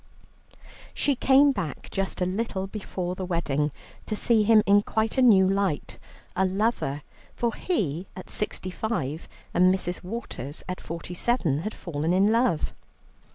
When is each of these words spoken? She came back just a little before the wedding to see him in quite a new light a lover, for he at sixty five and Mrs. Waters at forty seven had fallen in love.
She 0.95 1.13
came 1.15 1.51
back 1.51 1.91
just 1.91 2.21
a 2.21 2.25
little 2.25 2.65
before 2.65 3.13
the 3.13 3.23
wedding 3.23 3.71
to 4.07 4.15
see 4.15 4.41
him 4.41 4.63
in 4.65 4.81
quite 4.81 5.15
a 5.15 5.21
new 5.21 5.47
light 5.47 5.99
a 6.35 6.43
lover, 6.43 7.03
for 7.35 7.53
he 7.53 8.07
at 8.15 8.27
sixty 8.27 8.71
five 8.71 9.27
and 9.53 9.71
Mrs. 9.71 10.01
Waters 10.03 10.63
at 10.67 10.81
forty 10.81 11.13
seven 11.13 11.59
had 11.59 11.75
fallen 11.75 12.13
in 12.13 12.31
love. 12.31 12.73